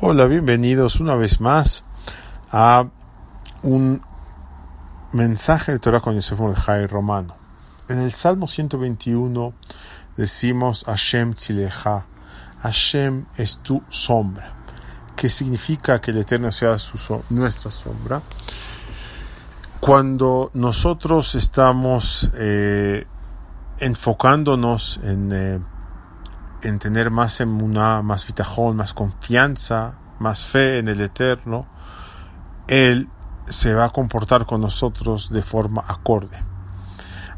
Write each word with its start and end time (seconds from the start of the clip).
Hola, 0.00 0.26
bienvenidos 0.26 1.00
una 1.00 1.16
vez 1.16 1.40
más 1.40 1.82
a 2.52 2.86
un 3.64 4.00
mensaje 5.10 5.72
de 5.72 5.80
Torah 5.80 5.98
con 5.98 6.14
Yosef 6.14 6.38
Mordejai 6.38 6.86
Romano. 6.86 7.34
En 7.88 7.98
el 7.98 8.12
Salmo 8.12 8.46
121 8.46 9.52
decimos 10.16 10.84
Hashem 10.84 11.34
Tzileja, 11.34 12.06
Hashem 12.60 13.26
es 13.38 13.58
tu 13.58 13.82
sombra, 13.88 14.52
que 15.16 15.28
significa 15.28 16.00
que 16.00 16.12
el 16.12 16.18
Eterno 16.18 16.52
sea 16.52 16.78
su, 16.78 17.20
nuestra 17.30 17.72
sombra. 17.72 18.22
Cuando 19.80 20.52
nosotros 20.54 21.34
estamos 21.34 22.30
eh, 22.34 23.04
enfocándonos 23.80 25.00
en 25.02 25.32
eh, 25.32 25.60
en 26.62 26.78
tener 26.78 27.10
más 27.10 27.40
emuná, 27.40 28.02
más 28.02 28.26
vitajón, 28.26 28.76
más 28.76 28.94
confianza, 28.94 29.94
más 30.18 30.44
fe 30.44 30.78
en 30.78 30.88
el 30.88 31.00
Eterno, 31.00 31.66
Él 32.66 33.08
se 33.46 33.74
va 33.74 33.86
a 33.86 33.90
comportar 33.90 34.46
con 34.46 34.60
nosotros 34.60 35.30
de 35.30 35.42
forma 35.42 35.84
acorde. 35.86 36.38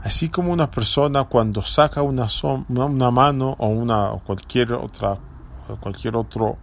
Así 0.03 0.31
como 0.31 0.53
una 0.53 0.71
persona 0.71 1.25
cuando 1.25 1.63
saca 1.63 2.03
una, 2.03 2.27
una 2.69 3.11
mano 3.11 3.55
o 3.59 3.69
una 3.69 4.13
cualquier 4.25 4.73
otra 4.73 5.19
cualquier 5.77 6.17
otro 6.17 6.57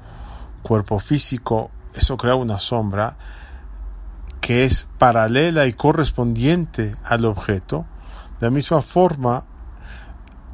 cuerpo 0.61 0.99
físico, 0.99 1.71
eso 1.93 2.17
crea 2.17 2.35
una 2.35 2.59
sombra 2.59 3.15
que 4.41 4.65
es 4.65 4.87
paralela 4.97 5.65
y 5.65 5.73
correspondiente 5.73 6.95
al 7.03 7.25
objeto. 7.25 7.85
De 8.39 8.47
la 8.47 8.51
misma 8.51 8.81
forma, 8.81 9.45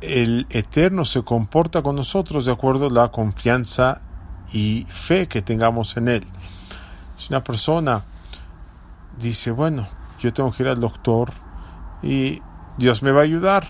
el 0.04 0.48
Eterno 0.50 1.06
se 1.06 1.24
comporta 1.24 1.82
con 1.82 1.96
nosotros 1.96 2.46
de 2.46 2.52
acuerdo 2.52 2.88
a 2.88 2.90
la 2.90 3.12
confianza 3.12 4.02
y 4.52 4.86
fe 4.90 5.28
que 5.28 5.42
tengamos 5.42 5.96
en 5.96 6.10
Él. 6.10 6.28
Si 7.16 7.32
una 7.32 7.44
persona 7.44 8.04
dice, 9.18 9.52
bueno, 9.52 9.88
yo 10.20 10.34
tengo 10.34 10.52
que 10.52 10.64
ir 10.64 10.70
al 10.70 10.82
doctor 10.82 11.32
y 12.02 12.42
Dios 12.78 13.02
me 13.02 13.12
va 13.12 13.22
a 13.22 13.24
ayudar, 13.24 13.66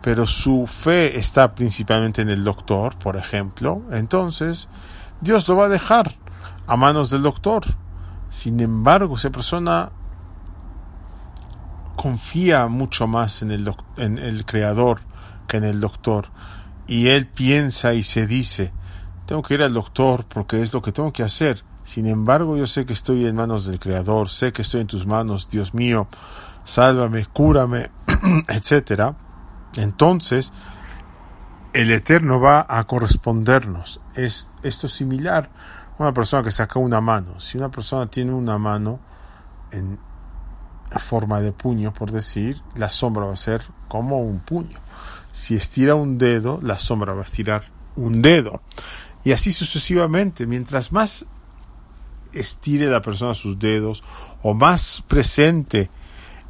pero 0.00 0.26
su 0.26 0.66
fe 0.66 1.16
está 1.16 1.54
principalmente 1.54 2.22
en 2.22 2.28
el 2.28 2.42
doctor, 2.42 2.96
por 2.98 3.16
ejemplo, 3.16 3.82
entonces 3.92 4.68
Dios 5.20 5.46
lo 5.48 5.54
va 5.54 5.66
a 5.66 5.68
dejar 5.68 6.12
a 6.66 6.76
manos 6.76 7.10
del 7.10 7.22
doctor. 7.22 7.62
Sin 8.30 8.58
embargo, 8.60 9.16
esa 9.16 9.30
persona 9.30 9.90
confía 11.94 12.66
mucho 12.66 13.06
más 13.06 13.42
en 13.42 13.52
el, 13.52 13.72
en 13.96 14.18
el 14.18 14.44
Creador, 14.44 15.00
en 15.50 15.64
el 15.64 15.80
doctor. 15.80 16.28
Y 16.86 17.08
él 17.08 17.26
piensa 17.26 17.94
y 17.94 18.02
se 18.02 18.26
dice, 18.26 18.72
tengo 19.26 19.42
que 19.42 19.54
ir 19.54 19.62
al 19.62 19.74
doctor 19.74 20.24
porque 20.26 20.62
es 20.62 20.72
lo 20.72 20.82
que 20.82 20.92
tengo 20.92 21.12
que 21.12 21.22
hacer. 21.22 21.64
Sin 21.84 22.06
embargo, 22.06 22.56
yo 22.56 22.66
sé 22.66 22.86
que 22.86 22.92
estoy 22.92 23.26
en 23.26 23.36
manos 23.36 23.66
del 23.66 23.78
Creador, 23.78 24.28
sé 24.28 24.52
que 24.52 24.62
estoy 24.62 24.82
en 24.82 24.86
tus 24.86 25.06
manos, 25.06 25.48
Dios 25.48 25.74
mío, 25.74 26.06
sálvame, 26.64 27.26
cúrame, 27.26 27.90
etcétera. 28.48 29.16
Entonces, 29.76 30.52
el 31.72 31.90
Eterno 31.90 32.40
va 32.40 32.66
a 32.68 32.84
correspondernos. 32.84 34.00
Es 34.14 34.50
esto 34.62 34.88
similar 34.88 35.50
a 35.98 36.02
una 36.02 36.12
persona 36.12 36.42
que 36.42 36.50
saca 36.50 36.78
una 36.78 37.00
mano. 37.00 37.40
Si 37.40 37.58
una 37.58 37.70
persona 37.70 38.06
tiene 38.06 38.32
una 38.32 38.58
mano 38.58 39.00
en 39.70 39.98
forma 41.00 41.40
de 41.40 41.52
puño, 41.52 41.92
por 41.92 42.10
decir, 42.10 42.60
la 42.74 42.90
sombra 42.90 43.26
va 43.26 43.32
a 43.32 43.36
ser 43.36 43.62
como 43.88 44.20
un 44.20 44.40
puño. 44.40 44.78
Si 45.32 45.54
estira 45.54 45.94
un 45.94 46.18
dedo, 46.18 46.60
la 46.62 46.78
sombra 46.78 47.14
va 47.14 47.22
a 47.22 47.24
estirar 47.24 47.64
un 47.96 48.22
dedo. 48.22 48.60
Y 49.24 49.32
así 49.32 49.52
sucesivamente. 49.52 50.46
Mientras 50.46 50.92
más 50.92 51.26
estire 52.32 52.86
la 52.86 53.02
persona 53.02 53.34
sus 53.34 53.58
dedos 53.58 54.02
o 54.42 54.54
más 54.54 55.04
presente 55.06 55.90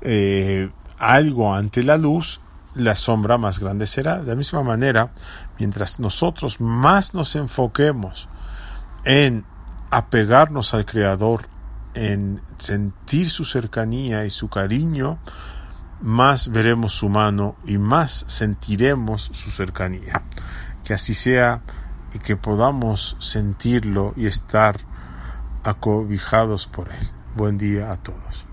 eh, 0.00 0.70
algo 0.98 1.54
ante 1.54 1.82
la 1.82 1.96
luz, 1.96 2.40
la 2.74 2.96
sombra 2.96 3.38
más 3.38 3.58
grande 3.58 3.86
será. 3.86 4.20
De 4.20 4.28
la 4.28 4.36
misma 4.36 4.62
manera, 4.62 5.12
mientras 5.58 6.00
nosotros 6.00 6.60
más 6.60 7.14
nos 7.14 7.36
enfoquemos 7.36 8.28
en 9.04 9.44
apegarnos 9.90 10.74
al 10.74 10.86
Creador, 10.86 11.48
en 11.94 12.40
sentir 12.58 13.30
su 13.30 13.44
cercanía 13.44 14.24
y 14.24 14.30
su 14.30 14.48
cariño, 14.48 15.18
más 16.00 16.48
veremos 16.50 16.92
su 16.92 17.08
mano 17.08 17.56
y 17.64 17.78
más 17.78 18.24
sentiremos 18.28 19.30
su 19.32 19.50
cercanía. 19.50 20.22
Que 20.84 20.94
así 20.94 21.14
sea 21.14 21.62
y 22.12 22.18
que 22.18 22.36
podamos 22.36 23.16
sentirlo 23.20 24.12
y 24.16 24.26
estar 24.26 24.78
acobijados 25.64 26.66
por 26.66 26.88
él. 26.88 27.10
Buen 27.36 27.56
día 27.56 27.92
a 27.92 27.96
todos. 27.96 28.46